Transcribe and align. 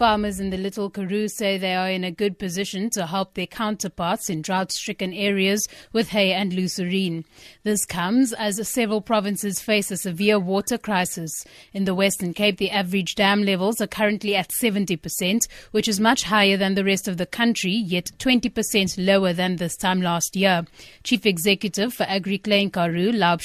Farmers 0.00 0.40
in 0.40 0.48
the 0.48 0.56
Little 0.56 0.88
Karoo 0.88 1.28
say 1.28 1.58
they 1.58 1.74
are 1.74 1.90
in 1.90 2.04
a 2.04 2.10
good 2.10 2.38
position 2.38 2.88
to 2.88 3.06
help 3.06 3.34
their 3.34 3.46
counterparts 3.46 4.30
in 4.30 4.40
drought 4.40 4.72
stricken 4.72 5.12
areas 5.12 5.68
with 5.92 6.08
hay 6.08 6.32
and 6.32 6.54
lucerne. 6.54 7.26
This 7.64 7.84
comes 7.84 8.32
as 8.32 8.66
several 8.66 9.02
provinces 9.02 9.60
face 9.60 9.90
a 9.90 9.98
severe 9.98 10.38
water 10.38 10.78
crisis. 10.78 11.44
In 11.74 11.84
the 11.84 11.94
Western 11.94 12.32
Cape, 12.32 12.56
the 12.56 12.70
average 12.70 13.14
dam 13.14 13.42
levels 13.42 13.78
are 13.82 13.86
currently 13.86 14.34
at 14.34 14.48
70%, 14.48 15.46
which 15.72 15.86
is 15.86 16.00
much 16.00 16.22
higher 16.22 16.56
than 16.56 16.76
the 16.76 16.84
rest 16.84 17.06
of 17.06 17.18
the 17.18 17.26
country, 17.26 17.72
yet 17.72 18.10
20% 18.16 18.94
lower 19.06 19.34
than 19.34 19.56
this 19.56 19.76
time 19.76 20.00
last 20.00 20.34
year. 20.34 20.64
Chief 21.04 21.26
Executive 21.26 21.92
for 21.92 22.04
Agri 22.04 22.38
Klein 22.38 22.70
Karoo, 22.70 23.12
Laub 23.12 23.42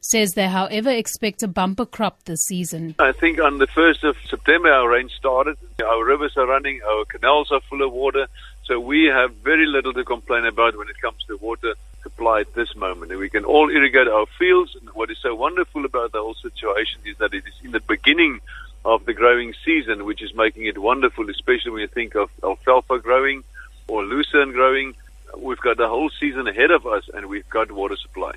says 0.00 0.34
they, 0.34 0.46
however, 0.46 0.90
expect 0.90 1.42
a 1.42 1.48
bumper 1.48 1.86
crop 1.86 2.22
this 2.22 2.44
season. 2.44 2.94
I 3.00 3.10
think 3.10 3.40
on 3.40 3.58
the 3.58 3.66
1st 3.66 4.04
of 4.04 4.16
September, 4.30 4.70
our 4.70 4.88
rain 4.88 5.08
started 5.08 5.55
our 5.84 6.04
rivers 6.04 6.36
are 6.36 6.46
running, 6.46 6.80
our 6.88 7.04
canals 7.04 7.50
are 7.52 7.60
full 7.60 7.82
of 7.82 7.92
water, 7.92 8.26
so 8.64 8.80
we 8.80 9.04
have 9.04 9.34
very 9.36 9.66
little 9.66 9.92
to 9.92 10.04
complain 10.04 10.44
about 10.44 10.76
when 10.76 10.88
it 10.88 11.00
comes 11.00 11.22
to 11.24 11.36
water 11.36 11.74
supply 12.02 12.40
at 12.40 12.54
this 12.54 12.74
moment. 12.74 13.12
And 13.12 13.20
we 13.20 13.28
can 13.28 13.44
all 13.44 13.68
irrigate 13.68 14.08
our 14.08 14.26
fields. 14.38 14.74
And 14.74 14.88
what 14.90 15.10
is 15.10 15.18
so 15.18 15.34
wonderful 15.34 15.84
about 15.84 16.12
the 16.12 16.18
whole 16.18 16.34
situation 16.34 17.00
is 17.04 17.16
that 17.18 17.34
it 17.34 17.44
is 17.46 17.54
in 17.62 17.72
the 17.72 17.80
beginning 17.80 18.40
of 18.84 19.04
the 19.04 19.12
growing 19.12 19.54
season, 19.64 20.04
which 20.04 20.22
is 20.22 20.34
making 20.34 20.64
it 20.64 20.78
wonderful, 20.78 21.28
especially 21.30 21.72
when 21.72 21.80
you 21.80 21.88
think 21.88 22.14
of 22.14 22.30
alfalfa 22.42 22.98
growing 22.98 23.44
or 23.88 24.04
lucerne 24.04 24.52
growing. 24.52 24.94
We've 25.36 25.60
got 25.60 25.76
the 25.76 25.88
whole 25.88 26.10
season 26.10 26.46
ahead 26.46 26.70
of 26.70 26.86
us, 26.86 27.04
and 27.12 27.26
we've 27.26 27.48
got 27.48 27.70
water 27.70 27.96
supply. 27.96 28.32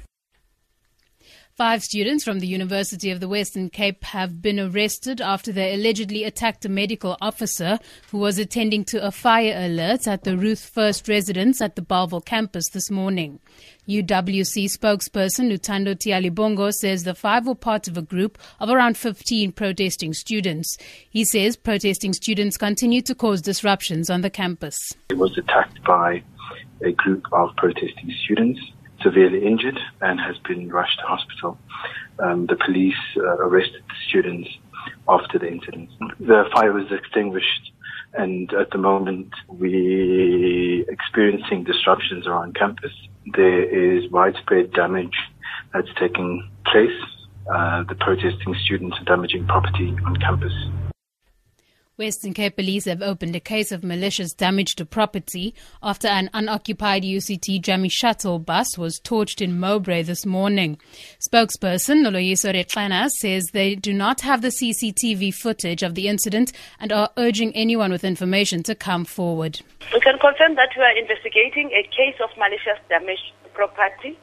Five 1.59 1.83
students 1.83 2.23
from 2.23 2.39
the 2.39 2.47
University 2.47 3.11
of 3.11 3.19
the 3.19 3.27
Western 3.27 3.69
Cape 3.69 4.05
have 4.05 4.41
been 4.41 4.61
arrested 4.61 5.19
after 5.19 5.51
they 5.51 5.73
allegedly 5.73 6.23
attacked 6.23 6.63
a 6.63 6.69
medical 6.69 7.17
officer 7.19 7.79
who 8.11 8.17
was 8.17 8.39
attending 8.39 8.85
to 8.85 9.05
a 9.05 9.11
fire 9.11 9.53
alert 9.57 10.07
at 10.07 10.23
the 10.23 10.37
Ruth 10.37 10.63
First 10.63 11.09
residence 11.09 11.59
at 11.59 11.75
the 11.75 11.81
Bellville 11.81 12.21
campus 12.21 12.69
this 12.69 12.89
morning. 12.89 13.41
UWC 13.89 14.71
spokesperson 14.71 15.51
Luthando 15.51 15.95
Tyhalibongo 15.97 16.71
says 16.71 17.03
the 17.03 17.13
five 17.13 17.45
were 17.45 17.55
part 17.55 17.89
of 17.89 17.97
a 17.97 18.01
group 18.01 18.37
of 18.61 18.69
around 18.69 18.95
15 18.95 19.51
protesting 19.51 20.13
students. 20.13 20.77
He 21.09 21.25
says 21.25 21.57
protesting 21.57 22.13
students 22.13 22.55
continue 22.55 23.01
to 23.01 23.13
cause 23.13 23.41
disruptions 23.41 24.09
on 24.09 24.21
the 24.21 24.29
campus. 24.29 24.77
It 25.09 25.17
was 25.17 25.37
attacked 25.37 25.83
by 25.83 26.23
a 26.85 26.93
group 26.93 27.25
of 27.33 27.53
protesting 27.57 28.15
students 28.23 28.61
severely 29.03 29.45
injured 29.45 29.79
and 30.01 30.19
has 30.19 30.37
been 30.47 30.69
rushed 30.69 30.99
to 30.99 31.05
hospital. 31.05 31.57
Um, 32.19 32.47
the 32.47 32.55
police 32.55 32.95
uh, 33.17 33.37
arrested 33.37 33.83
the 33.87 33.95
students 34.07 34.49
after 35.07 35.39
the 35.39 35.47
incident. 35.47 35.89
The 36.19 36.45
fire 36.53 36.73
was 36.73 36.91
extinguished 36.91 37.71
and 38.13 38.51
at 38.53 38.71
the 38.71 38.77
moment 38.77 39.33
we 39.47 40.85
experiencing 40.89 41.63
disruptions 41.63 42.27
around 42.27 42.55
campus. 42.55 42.91
There 43.35 43.63
is 43.63 44.09
widespread 44.11 44.73
damage 44.73 45.15
that's 45.73 45.89
taking 45.99 46.49
place. 46.65 46.89
Uh, 47.51 47.83
the 47.83 47.95
protesting 47.95 48.55
students 48.63 48.97
are 48.99 49.05
damaging 49.05 49.45
property 49.47 49.95
on 50.05 50.15
campus. 50.17 50.53
Western 51.99 52.33
Cape 52.33 52.55
police 52.55 52.85
have 52.85 53.01
opened 53.01 53.35
a 53.35 53.41
case 53.41 53.73
of 53.73 53.83
malicious 53.83 54.31
damage 54.31 54.75
to 54.75 54.85
property 54.85 55.53
after 55.83 56.07
an 56.07 56.29
unoccupied 56.33 57.03
UCT 57.03 57.61
Jammie 57.61 57.91
shuttle 57.91 58.39
bus 58.39 58.77
was 58.77 59.01
torched 59.01 59.41
in 59.41 59.59
Mowbray 59.59 60.03
this 60.03 60.25
morning. 60.25 60.79
Spokesperson 61.19 62.01
Noloyiso 62.01 62.53
Rwexana 62.53 63.09
says 63.09 63.47
they 63.47 63.75
do 63.75 63.91
not 63.91 64.21
have 64.21 64.41
the 64.41 64.47
CCTV 64.47 65.33
footage 65.33 65.83
of 65.83 65.95
the 65.95 66.07
incident 66.07 66.53
and 66.79 66.93
are 66.93 67.09
urging 67.17 67.53
anyone 67.53 67.91
with 67.91 68.05
information 68.05 68.63
to 68.63 68.75
come 68.75 69.03
forward. 69.03 69.59
We 69.93 69.99
can 69.99 70.17
confirm 70.19 70.55
that 70.55 70.69
we 70.77 70.83
are 70.83 70.97
investigating 70.97 71.69
a 71.73 71.83
case 71.83 72.15
of 72.23 72.29
malicious 72.37 72.79
damage 72.87 73.33
to 73.43 73.49
property 73.49 74.17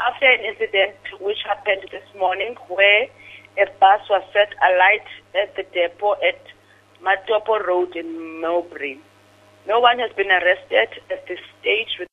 after 0.00 0.26
an 0.26 0.40
incident 0.40 0.96
which 1.20 1.38
happened 1.46 1.88
this 1.92 2.18
morning 2.18 2.56
where 2.66 3.06
a 3.58 3.66
bus 3.78 4.00
was 4.10 4.24
set 4.32 4.52
alight 4.60 5.06
at 5.40 5.54
the 5.54 5.62
depot 5.72 6.14
at 6.14 6.42
Matopo 7.02 7.58
Road 7.66 7.96
in 7.96 8.40
Melbourne. 8.40 9.02
No 9.66 9.80
one 9.80 9.98
has 9.98 10.12
been 10.16 10.30
arrested 10.30 10.88
at 11.10 11.26
this 11.28 11.38
stage. 11.60 12.08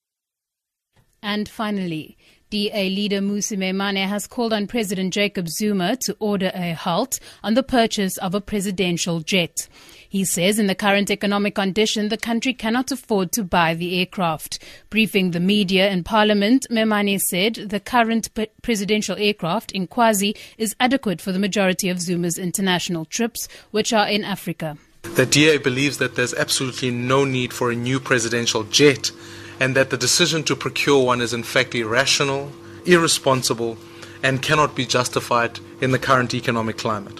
And 1.21 1.47
finally, 1.47 2.17
DA 2.49 2.89
leader 2.89 3.19
Mmusi 3.19 3.55
Maimane 3.55 4.07
has 4.07 4.25
called 4.25 4.53
on 4.53 4.65
President 4.65 5.13
Jacob 5.13 5.47
Zuma 5.47 5.95
to 5.97 6.17
order 6.19 6.49
a 6.55 6.73
halt 6.73 7.19
on 7.43 7.53
the 7.53 7.61
purchase 7.61 8.17
of 8.17 8.33
a 8.33 8.41
presidential 8.41 9.19
jet. 9.19 9.67
He 10.09 10.25
says 10.25 10.57
in 10.57 10.65
the 10.65 10.73
current 10.73 11.11
economic 11.11 11.53
condition, 11.53 12.09
the 12.09 12.17
country 12.17 12.55
cannot 12.55 12.91
afford 12.91 13.31
to 13.33 13.43
buy 13.43 13.75
the 13.75 13.99
aircraft. 13.99 14.57
Briefing 14.89 15.29
the 15.29 15.39
media 15.39 15.91
in 15.91 16.03
Parliament, 16.03 16.65
Maimane 16.71 17.19
said 17.19 17.53
the 17.69 17.79
current 17.79 18.29
presidential 18.63 19.15
aircraft 19.17 19.71
Inkwazi 19.71 20.35
is 20.57 20.75
adequate 20.79 21.21
for 21.21 21.31
the 21.31 21.37
majority 21.37 21.87
of 21.87 22.01
Zuma's 22.01 22.39
international 22.39 23.05
trips, 23.05 23.47
which 23.69 23.93
are 23.93 24.09
in 24.09 24.23
Africa. 24.23 24.75
The 25.03 25.27
DA 25.27 25.59
believes 25.59 25.99
that 25.99 26.15
there's 26.15 26.33
absolutely 26.33 26.89
no 26.89 27.25
need 27.25 27.53
for 27.53 27.69
a 27.69 27.75
new 27.75 27.99
presidential 27.99 28.63
jet 28.63 29.11
and 29.59 29.75
that 29.75 29.89
the 29.89 29.97
decision 29.97 30.43
to 30.43 30.55
procure 30.55 31.03
one 31.03 31.21
is 31.21 31.33
in 31.33 31.43
fact 31.43 31.75
irrational, 31.75 32.51
irresponsible, 32.85 33.77
and 34.23 34.41
cannot 34.41 34.75
be 34.75 34.85
justified 34.85 35.59
in 35.81 35.91
the 35.91 35.99
current 35.99 36.33
economic 36.33 36.77
climate. 36.77 37.19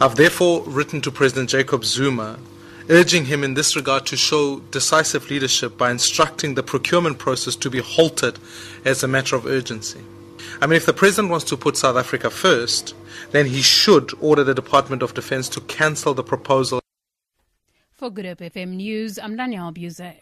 I've 0.00 0.16
therefore 0.16 0.62
written 0.62 1.00
to 1.02 1.10
President 1.10 1.50
Jacob 1.50 1.84
Zuma 1.84 2.38
urging 2.88 3.26
him 3.26 3.44
in 3.44 3.54
this 3.54 3.76
regard 3.76 4.04
to 4.06 4.16
show 4.16 4.58
decisive 4.72 5.30
leadership 5.30 5.78
by 5.78 5.90
instructing 5.90 6.54
the 6.54 6.62
procurement 6.62 7.18
process 7.18 7.54
to 7.54 7.70
be 7.70 7.78
halted 7.78 8.38
as 8.84 9.02
a 9.02 9.08
matter 9.08 9.36
of 9.36 9.46
urgency. 9.46 10.00
I 10.60 10.66
mean, 10.66 10.76
if 10.76 10.86
the 10.86 10.92
president 10.92 11.30
wants 11.30 11.44
to 11.46 11.56
put 11.56 11.76
South 11.76 11.96
Africa 11.96 12.30
first, 12.30 12.94
then 13.30 13.46
he 13.46 13.62
should 13.62 14.12
order 14.20 14.42
the 14.42 14.54
Department 14.54 15.02
of 15.02 15.14
Defense 15.14 15.48
to 15.50 15.60
cancel 15.62 16.14
the 16.14 16.24
proposal. 16.24 16.80
For 17.92 18.10
Good 18.10 18.38
FM 18.38 18.76
News, 18.76 19.18
I'm 19.18 19.36
Danielle 19.36 19.70
Buse. 19.72 20.20